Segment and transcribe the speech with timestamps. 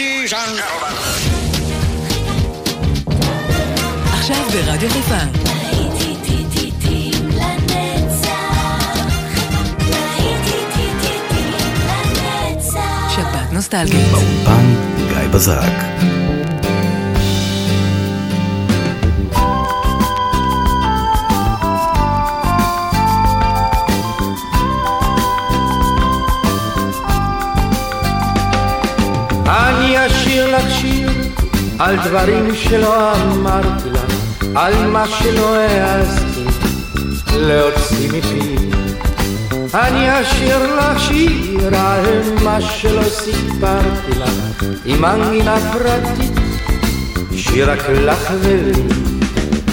[0.00, 0.94] Ladies and gentlemen.
[4.12, 5.14] עכשיו ברדיו חיפה.
[13.14, 13.94] שבת נוסטלגית.
[14.12, 14.74] באולפן
[15.08, 16.19] גיא בזק.
[30.60, 31.10] לך שיר
[31.78, 34.14] על דברים שלא אמרתי לך,
[34.54, 36.44] על מה שלא העזתי
[37.36, 38.56] להוציא מפי.
[39.74, 42.04] אני אשיר לך שיר על
[42.44, 46.32] מה שלא סיפרתי לך, עם מנגינה פרטית,
[47.36, 48.82] שיר רק לך ולי.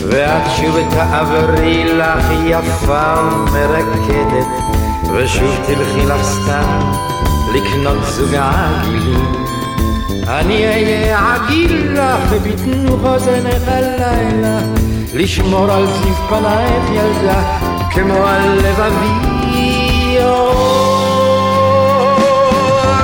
[0.09, 4.47] ואת שוב תעברי לך יפה ומרקדת,
[5.13, 6.91] ושוב תלכי לך סתם
[7.53, 9.46] לקנות זוג עגילים.
[10.27, 14.59] אני אהיה עגיל לך בבטן חוזנך הלילה,
[15.13, 17.41] לשמור על זיו פנייך ילדה,
[17.91, 19.37] כמו על לבבי.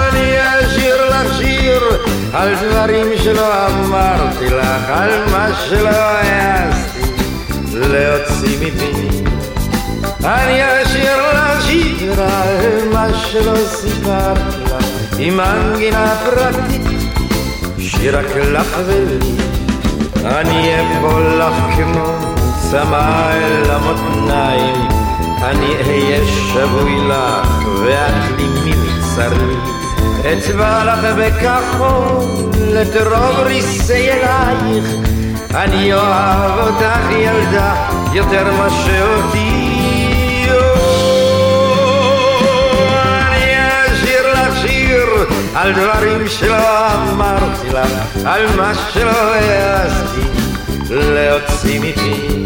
[0.09, 1.81] אני אשיר לך שיר
[2.33, 7.01] על דברים שלא אמרתי לך, על מה שלא העזתי
[7.73, 9.23] להוציא מפי.
[10.23, 14.85] אני אשיר לך שיר על מה שלא סיפרתי לך,
[15.19, 16.92] עם מנגינה פרטית,
[18.03, 19.35] שיר רק לך ולי.
[20.25, 22.05] אני אפול לך כמו
[22.71, 24.87] צמא אל המותניים,
[25.41, 29.55] אני אהיה שבוי לך ואת לי מבצרי.
[30.33, 34.85] אצבע לך בכחול את רוב ריסי אלייך,
[35.55, 37.75] אני אוהב אותך ילדה
[38.13, 39.42] יותר מאשר אותי.
[45.55, 50.21] על דברים שלא אמרתי לך, על מה שלא העזתי
[50.89, 52.43] להוציא מפי.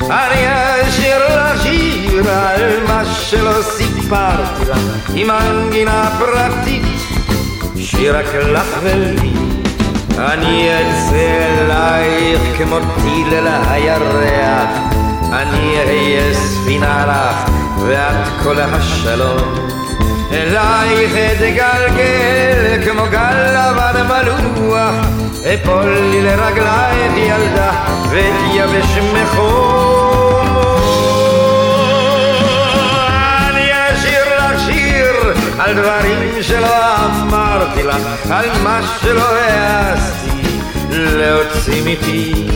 [0.00, 0.46] אני
[0.88, 4.78] אשיר לך שיר על מה שלא סיפרתי לך,
[5.14, 6.82] עם מנגינה פרטית,
[7.76, 9.32] שיר רק לך ולי.
[10.18, 14.70] אני אצא אלייך כמו טיל אל הירח,
[15.32, 19.81] אני אהיה ספינה לך ואת כל השלום.
[20.32, 24.94] אלייך אתגלגל כמו גל לבן מלוח,
[25.54, 27.70] אפול לי לרגלייך ילדה
[28.10, 30.32] ותייבש מחום.
[33.48, 37.96] אני אשיר לך שיר על דברים שלא אמרתי לך,
[38.30, 40.58] על מה שלא העזתי
[40.90, 42.48] להוציא מפי.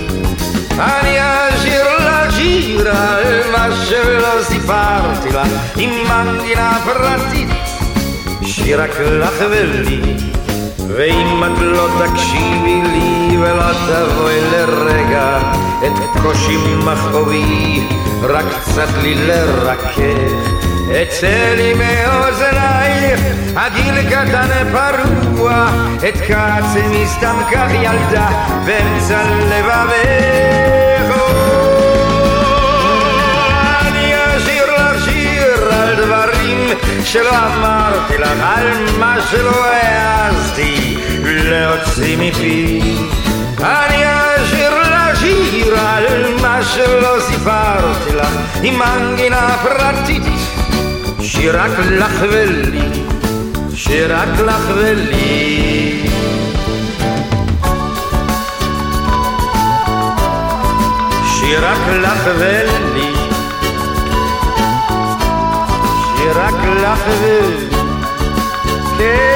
[0.79, 7.49] אני אשיר לך שיר על מה שלא סיפרתי לך, עם מנגינה פרטית,
[8.57, 10.01] שיר רק לך ולי.
[10.89, 15.39] ואם את לא תקשיבי לי ולא תבואי לרגע
[15.87, 17.89] את קושי מכאובי,
[18.23, 19.99] רק קצת לי לרכך.
[21.03, 23.21] אצא לי מאוזנייך,
[23.57, 25.67] הגיל קטן פרוע,
[26.09, 28.29] את כעצמי סתם כך ילדה,
[28.67, 30.86] באמצע לבבך.
[37.07, 42.81] שלא אמרתי לך, על מה שלא העזתי להוציא מפי.
[43.59, 48.29] אני אשיר לך שיר על מה שלא סיפרתי לך,
[48.63, 50.23] עם מנגינה פרטית.
[51.21, 52.89] שיר רק לך ולי,
[53.75, 56.03] שיר רק לך ולי.
[61.39, 63.26] שיר רק לך ולי,
[66.27, 67.01] שיר רק לך
[68.99, 69.36] ולי.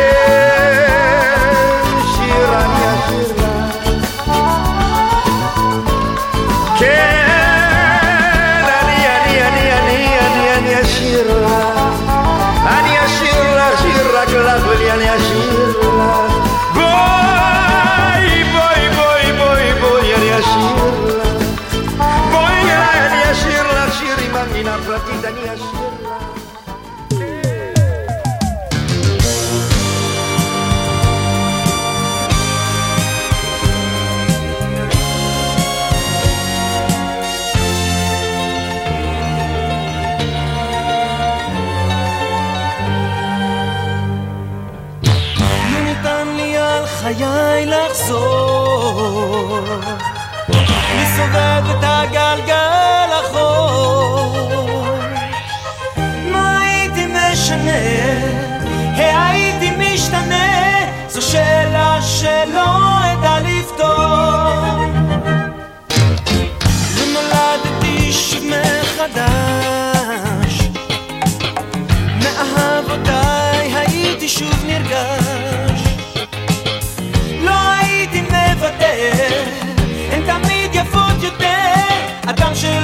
[82.31, 82.80] אדם שלא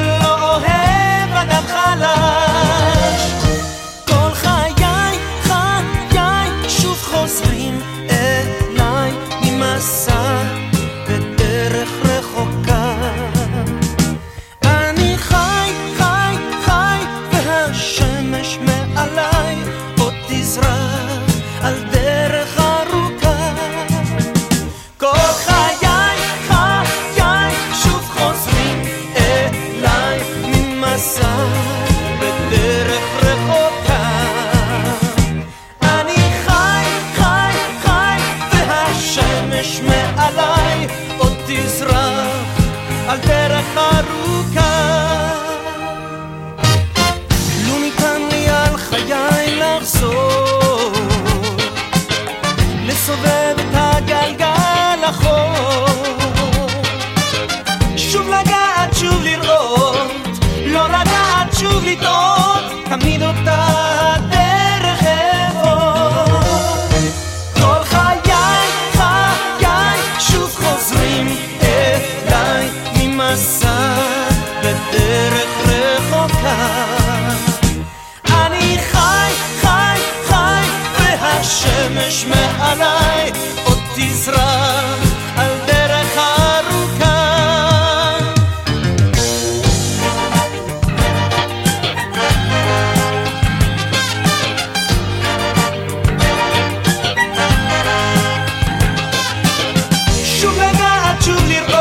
[101.26, 101.75] Juliet.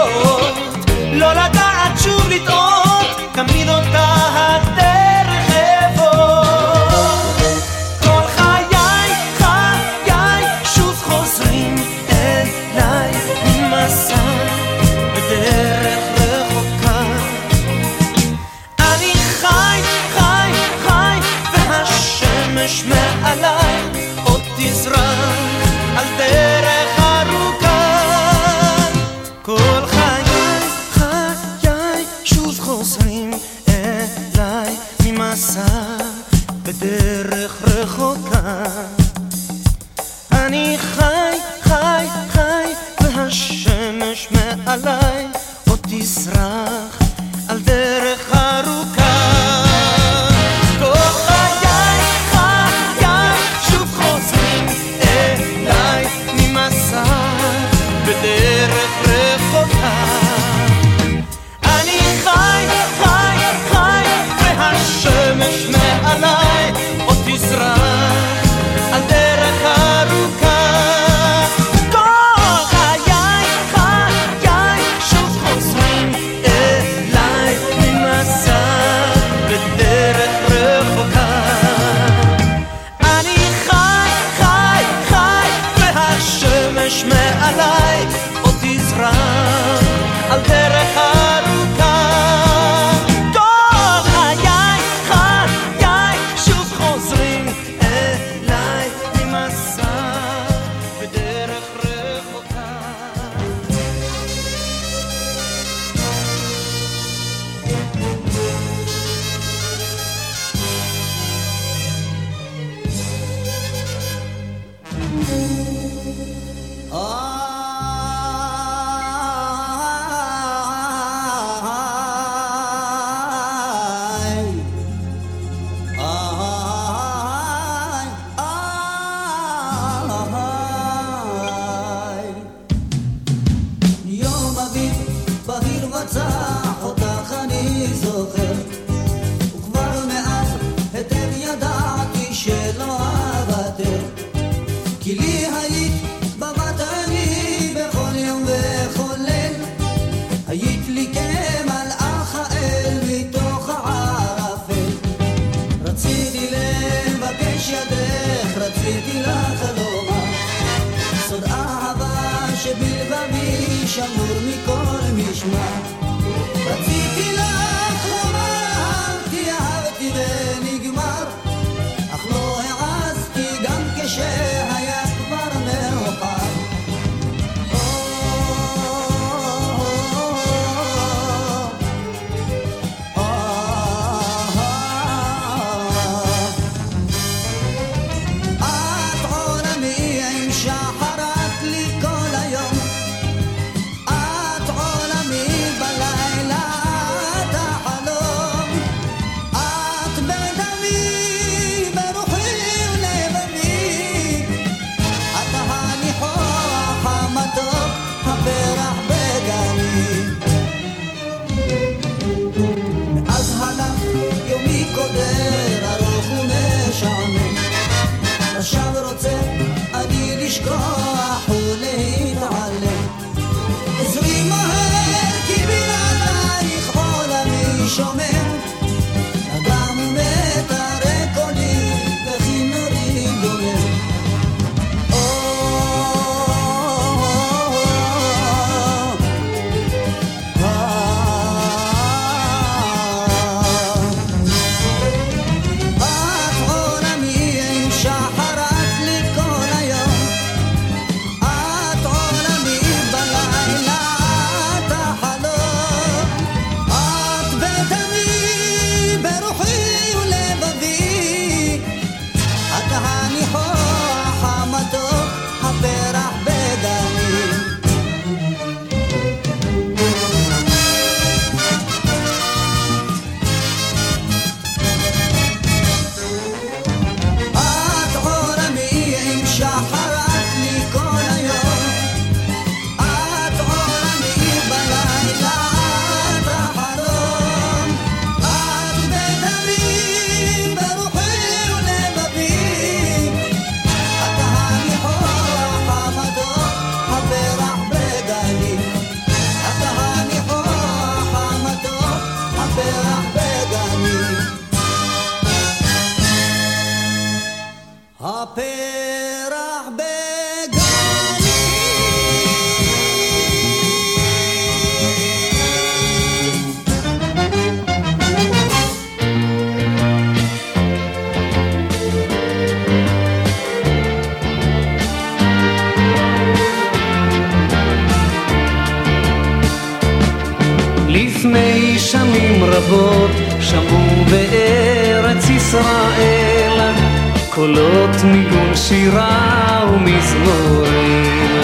[338.75, 341.62] שירה ומזמורים.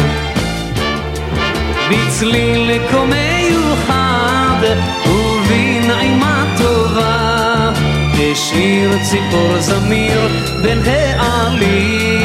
[1.89, 4.61] בצליל כה מיוחד
[5.07, 7.71] ובנעימה טובה,
[8.13, 10.29] השאיר ציפור זמיר
[10.61, 10.79] בין
[11.17, 12.21] העלים.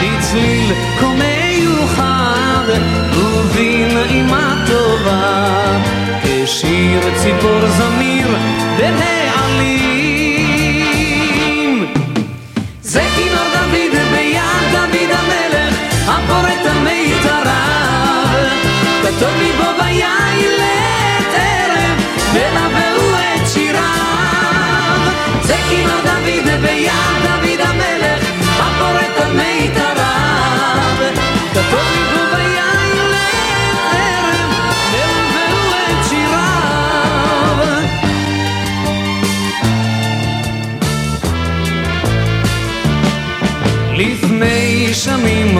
[0.00, 2.68] בצליל כה מיוחד
[3.16, 5.46] ובנעימה טובה,
[6.24, 8.36] השאיר ציפור זמיר
[8.76, 9.81] בין העלים.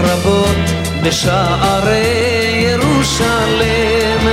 [0.02, 0.56] רבות
[1.02, 2.02] בשערי
[2.70, 4.26] ירושלם,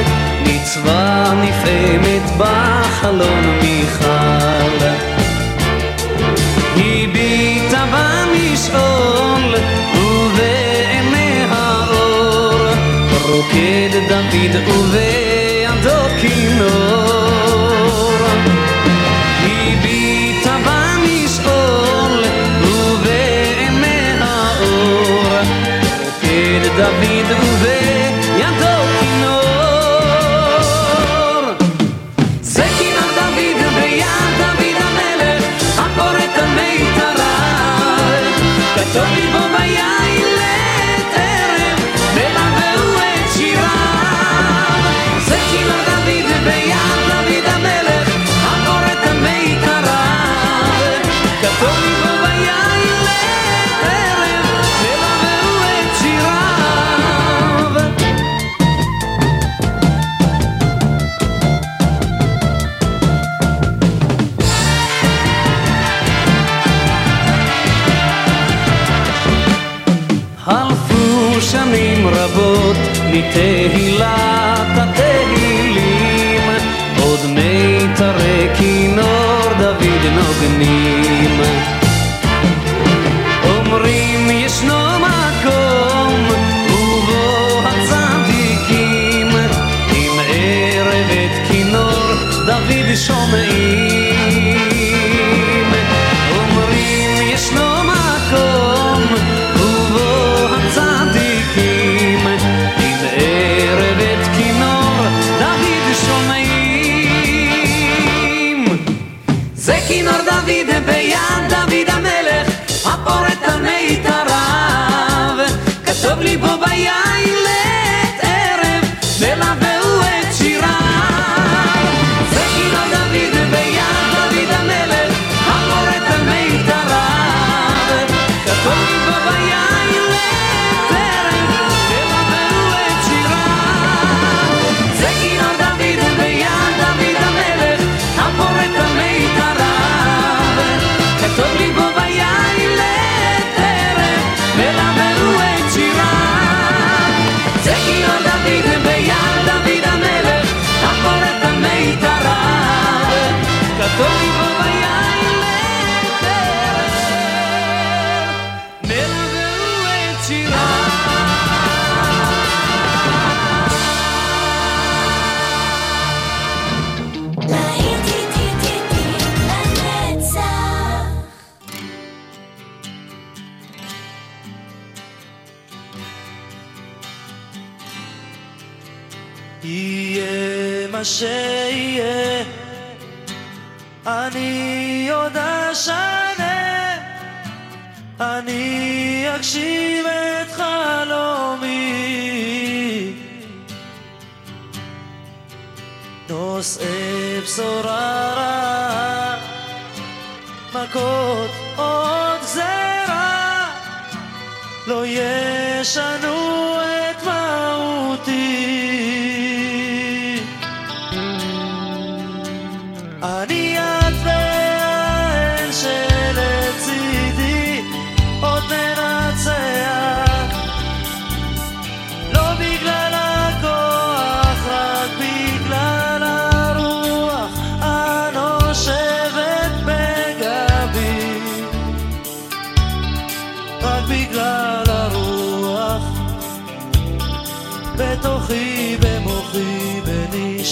[0.43, 4.85] מצווה נפעמת בחלום מיכל.
[6.75, 9.55] הביטה במשעול,
[9.95, 11.47] ובעיניה
[11.91, 12.67] אור,
[13.27, 15.18] רוקד דוד ובן...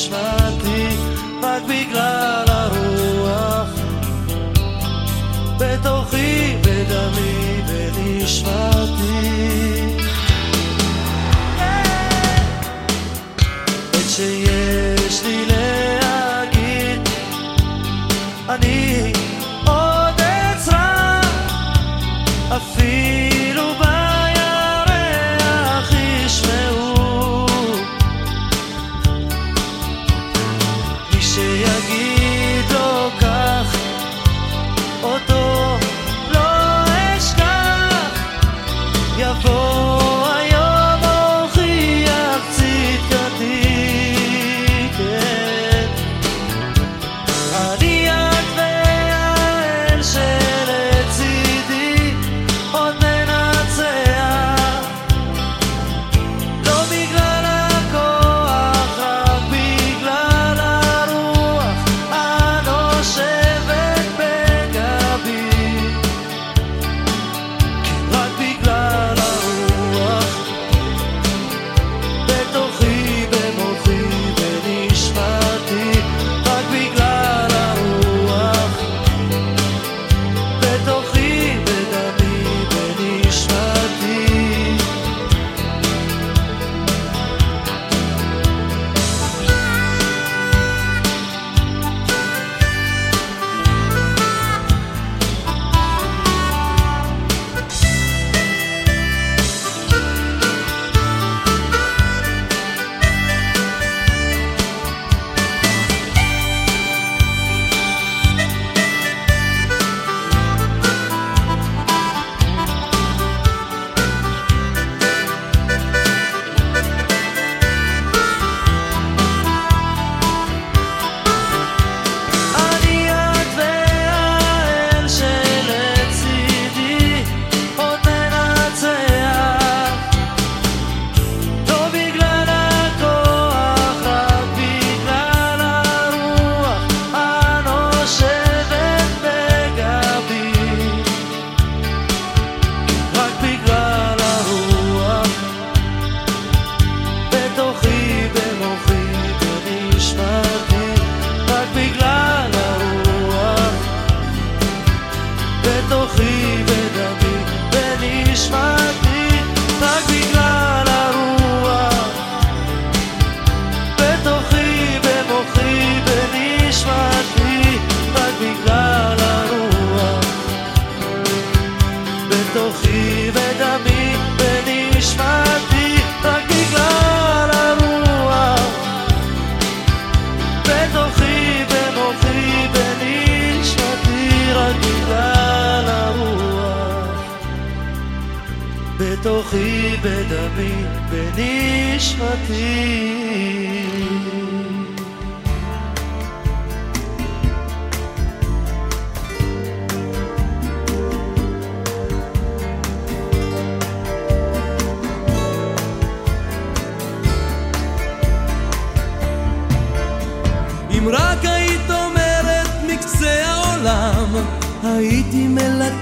[0.09, 0.87] בנשמתי,
[1.43, 3.69] רק בגלל הרוח.
[5.59, 9.36] בתוכי, בדמי, בנשמתי.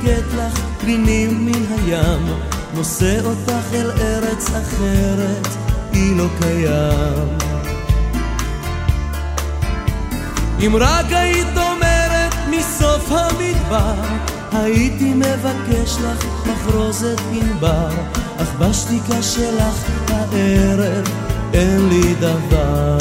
[0.06, 2.28] מלקט לך פנינים מן הים,
[2.74, 5.48] נושא אותך אל ארץ אחרת,
[5.94, 7.38] היא לא קיים.
[10.66, 13.94] אם רק היית אומרת מסוף המדבר,
[14.52, 17.90] הייתי מבקש לך מחרוזת ענבר,
[18.38, 21.10] אך בשתיקה שלך הערב
[21.54, 22.98] אין לי דבר.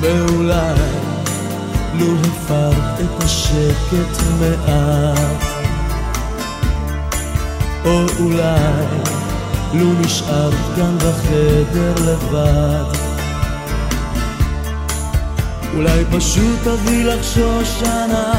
[0.00, 1.07] ואולי
[1.94, 5.42] לו הפרת את השקט מעט.
[7.84, 8.84] או אולי
[9.74, 13.08] לו נשארת כאן בחדר לבד.
[15.74, 18.32] אולי פשוט תביא לך שושנה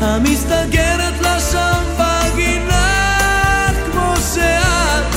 [0.00, 5.14] המסתגרת לה שם בגינה כמו שאת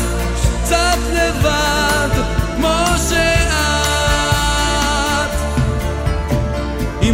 [0.64, 1.89] קצת לבד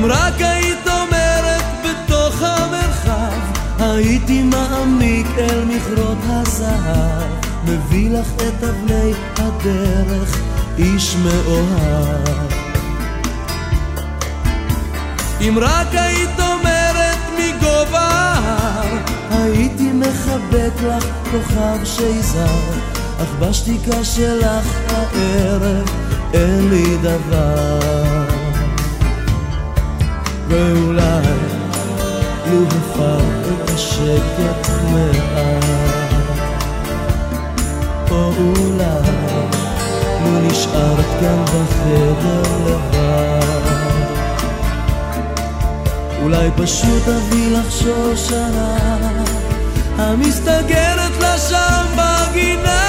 [0.05, 3.39] אם רק היית אומרת בתוך המרחב
[3.79, 7.29] הייתי מעמיק אל מכרות הזהב
[7.65, 10.41] מביא לך את אבני הדרך
[10.77, 12.51] איש מאוהב
[15.41, 18.97] אם רק היית אומרת מגובה ההר,
[19.31, 22.79] הייתי מחבק לך כוכב שיזהר,
[23.21, 25.89] אך בשתיקה שלך הערב
[26.33, 28.04] אין לי דבר.
[30.47, 31.21] ואולי
[32.45, 35.63] לו הפר את השקט מעט,
[38.11, 39.11] או אולי
[40.23, 43.35] לו נשארת כאן בחדר לבד.
[46.21, 48.77] אולי פשוט אביא לך שושנה
[49.97, 52.84] המסתגרת לה שם בגינה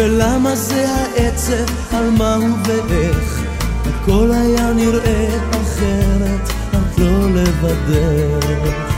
[0.00, 3.42] ולמה זה העצב, על מה הוא ואיך?
[3.86, 8.90] הכל היה נראה אחרת, את לא לבדך.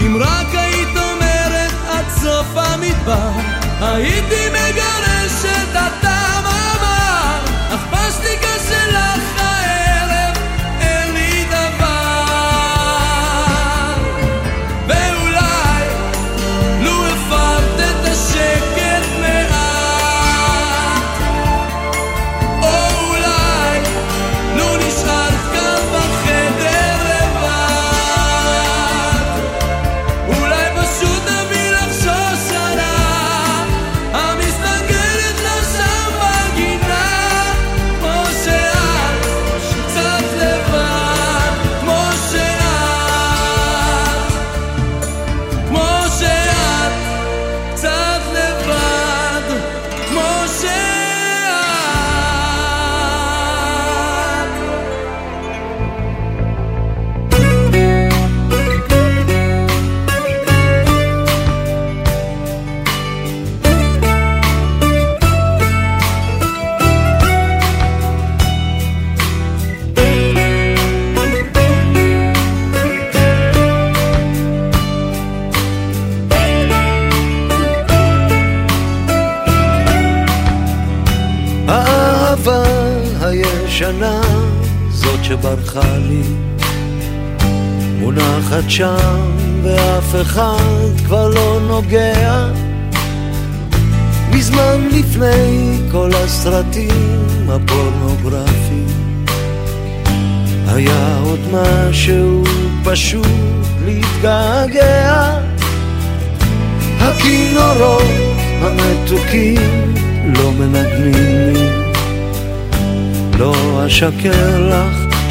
[0.00, 3.30] אם רק היית אומרת עד סוף המדבר
[3.80, 7.38] הייתי מגרש את הטעם המר
[7.74, 9.33] אך בשתיקה שלך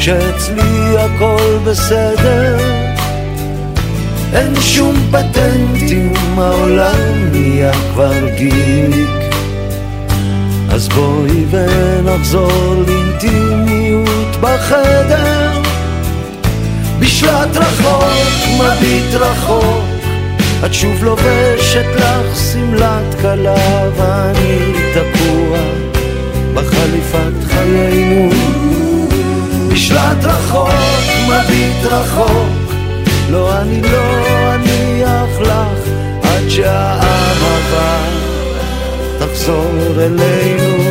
[0.04, 2.58] שאצלי הכל בסדר.
[4.32, 9.34] אין שום פטנטים, העולם נהיה כבר גיק
[10.70, 15.62] אז בואי ונחזור לאינטימיות בחדר.
[17.00, 18.04] בשלט רחוק,
[18.58, 19.84] מביט רחוק
[20.66, 25.58] את שוב לובשת לך שמלת כלה ואני תקוע
[26.54, 28.53] בחליפת חיינו
[29.74, 30.70] בשלט רחוק,
[31.28, 32.74] מביט רחוק
[33.30, 35.88] לא, אני לא אניח לך
[36.22, 37.98] עד שהאהבה
[39.18, 40.84] תחזור אלינו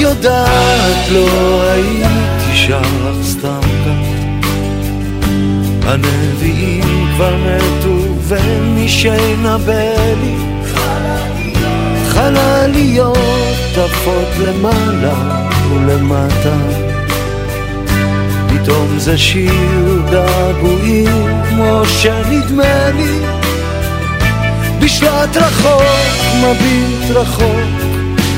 [0.00, 3.37] יודעת, לא הייתי כך.
[5.88, 9.72] הנביאים כבר מתו ואין מי שינבא
[10.22, 10.36] לי.
[12.08, 13.18] חלליות
[13.84, 16.56] עפות למעלה ולמטה.
[18.48, 23.18] פתאום זה שיר געגועים כמו שנדמה לי.
[24.80, 25.82] בשלט רחוק,
[26.36, 27.68] מביט רחוק,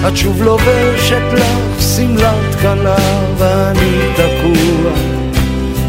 [0.09, 2.97] את שוב לובשת לך שמלת כלה,
[3.39, 5.10] ואני תקוע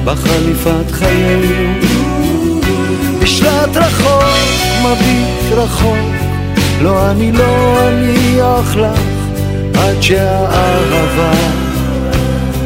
[0.06, 2.60] בחליפת חיינו.
[3.22, 4.24] בשלט רחוק,
[4.84, 6.16] מביט רחוק,
[6.82, 9.02] לא אני לא אניח לך,
[9.76, 11.32] עד שהאהבה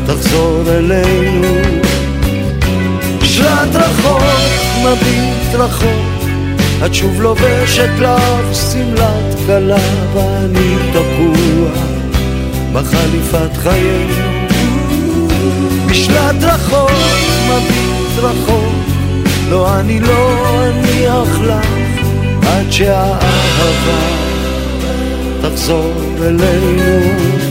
[0.06, 1.56] תחזור אלינו.
[3.22, 4.24] בשלט רחוק,
[4.82, 6.30] מביט רחוק,
[6.86, 9.78] את שוב לובשת לך שמלת כלה
[10.14, 11.70] ואני תקוע
[12.74, 14.36] בחליפת חיינו
[15.96, 16.92] בשלט רחוק,
[17.50, 18.76] מביט רחוק
[19.50, 21.68] לא, אני לא אניח לך
[22.48, 24.00] עד שהאהבה
[25.42, 27.45] תחזור אלינו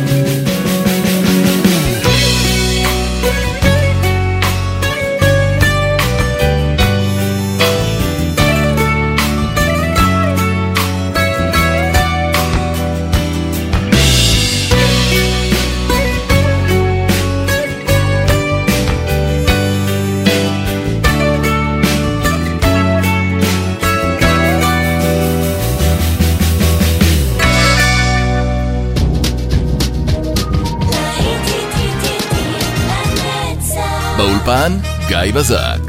[34.45, 34.79] באולפן
[35.09, 35.84] גיא בזק.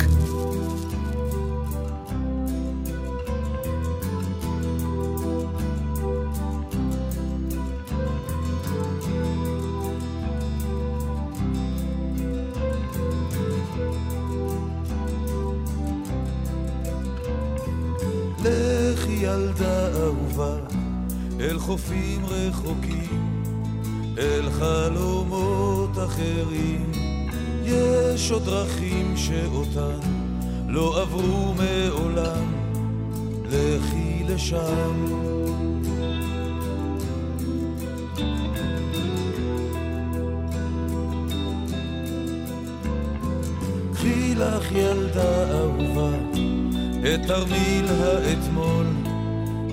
[47.14, 48.86] את תרמיל האתמול,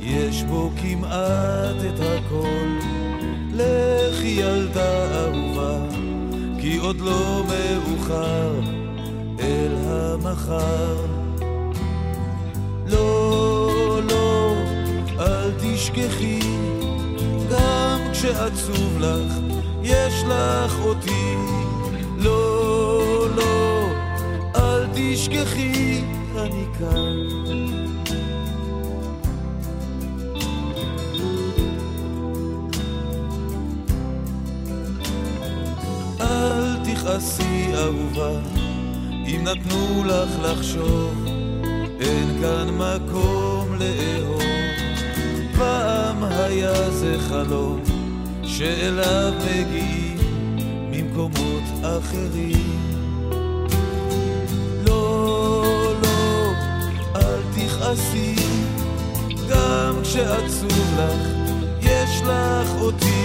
[0.01, 2.79] יש בו כמעט את הכל.
[3.55, 5.79] לכי ילדה אהובה
[6.61, 8.61] כי עוד לא מאוחר
[9.41, 10.97] אל המחר.
[12.87, 14.55] לא, לא,
[15.21, 16.41] אל תשכחי,
[17.51, 19.33] גם כשעצוב לך,
[19.83, 21.35] יש לך אותי.
[22.19, 23.87] לא, לא,
[24.57, 26.05] אל תשכחי,
[26.43, 27.43] אני כאן.
[36.85, 38.31] תכעסי אהובה,
[39.27, 41.27] אם נתנו לך לחשוב,
[42.01, 44.43] אין כאן מקום לאהוב.
[45.59, 47.83] פעם היה זה חלום,
[48.43, 50.19] שאליו מגיעים
[50.91, 52.92] ממקומות אחרים.
[57.67, 58.35] תכעסי,
[59.51, 61.29] גם כשעצוב לך,
[61.83, 63.23] יש לך אותי.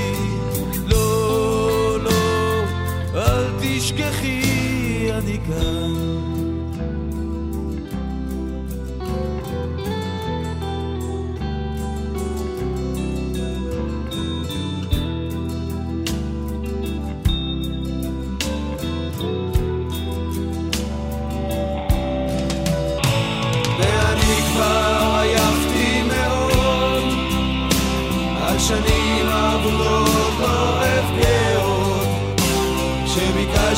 [3.15, 6.36] אל תשכחי, אני כאן.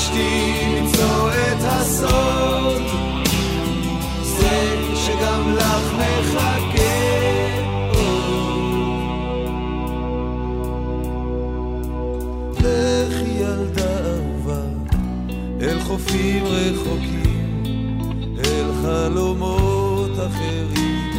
[0.10, 2.82] שביקשתי למצוא את הסוד.
[4.24, 6.80] זה שגם לך מחכה.
[12.60, 14.62] לכי ילדה אהובה
[15.62, 17.64] אל חופים רחוקים
[18.46, 21.10] אל חלומות אחרים.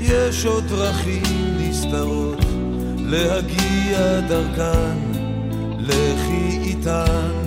[0.00, 1.22] יש עוד דרכים
[1.58, 2.44] נסתרות
[2.98, 4.98] להגיע דרכן.
[5.78, 7.45] לכי איתן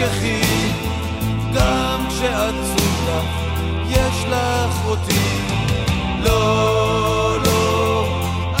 [0.00, 0.40] תשכחי,
[1.54, 3.24] גם כשעצוב לך,
[3.88, 5.38] יש לך אותי.
[6.24, 8.06] לא, לא,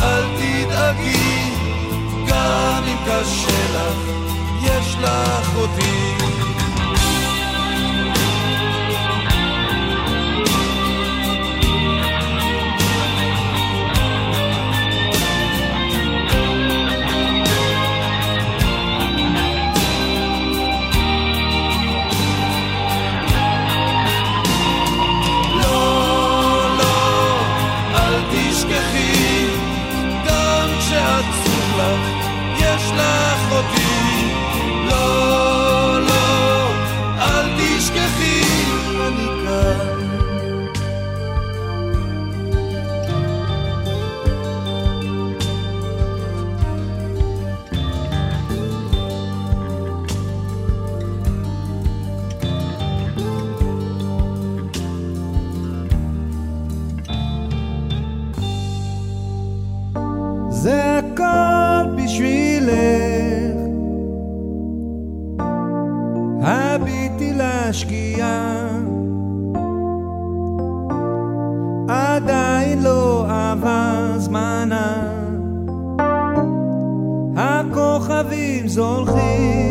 [0.02, 1.50] אל תדאגי,
[2.26, 3.96] גם אם קשה לך,
[4.62, 6.59] יש לך אותי.
[67.20, 68.68] הביטי לשקיעה,
[71.88, 75.02] עדיין לא עבר זמנה.
[77.36, 79.69] הכוכבים זולחים,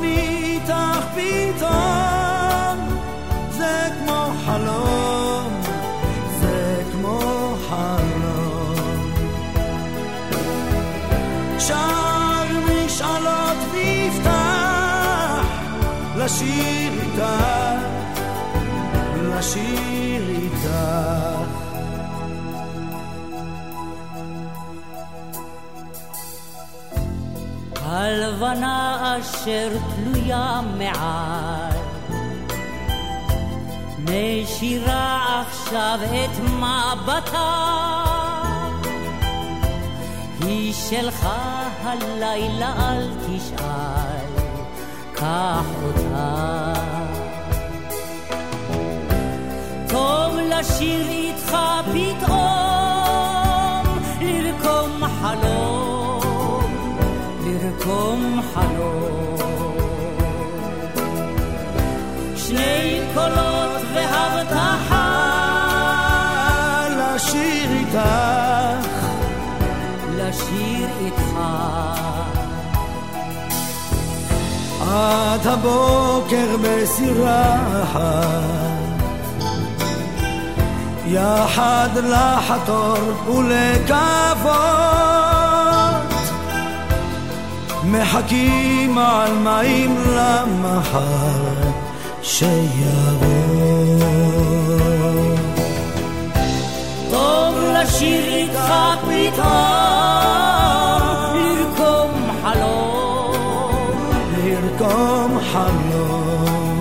[0.00, 2.78] אני איתך פתאום.
[3.50, 5.60] זה כמו חלום
[6.40, 9.10] זה כמו חלום.
[11.58, 15.44] שר משאלות נפתח
[16.16, 17.80] לשיר איתך
[19.22, 20.09] לשיר
[28.10, 31.78] הלבנה אשר תלויה מעל.
[33.98, 37.80] משירה עכשיו את מבטה.
[40.40, 41.28] היא שלך
[41.82, 44.30] הלילה אל תשאל
[45.12, 46.72] קח אותה.
[49.88, 51.56] טוב לשיר איתך
[51.92, 53.00] פתאום
[54.20, 55.49] לרקום חלום
[57.80, 59.36] לרקום חלום.
[62.36, 65.10] שני קולות והבטחה
[66.98, 69.06] לשיר איתך
[70.16, 71.38] לשיר איתך.
[74.90, 77.56] עד הבוקר בסירה
[81.06, 82.98] יחד לחתור
[83.36, 85.29] ולקוות
[87.92, 91.70] מחכים על מים למחר
[92.22, 93.30] שיבוא
[97.10, 98.72] טוב לשיר איתך
[99.02, 100.20] פתאום
[101.34, 102.10] לרקום
[102.42, 103.32] חלום.
[104.36, 106.80] לרקום חלום.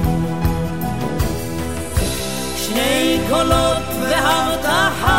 [2.58, 5.19] שני קולות והבטחה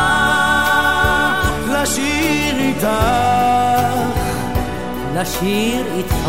[5.20, 6.28] לשיר איתך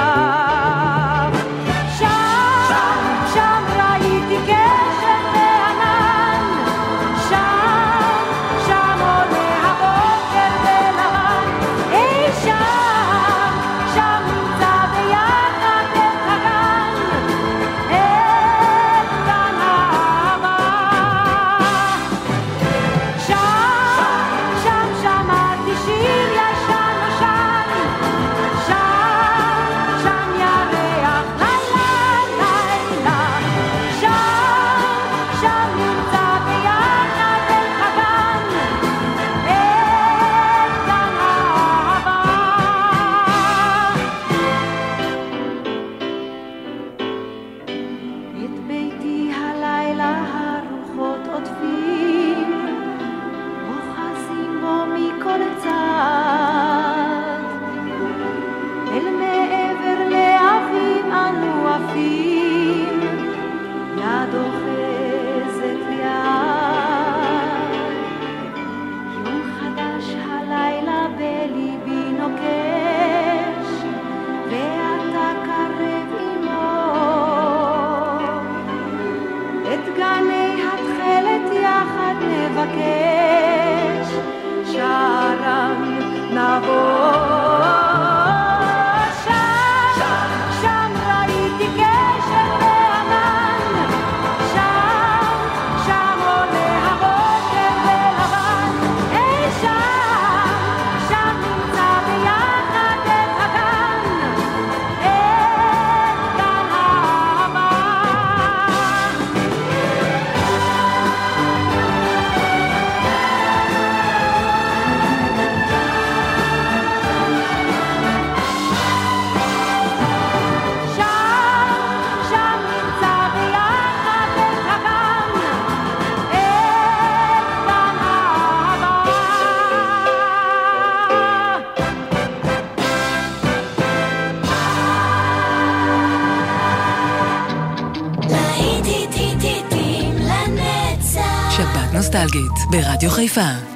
[142.71, 143.70] ברדיו חיפה.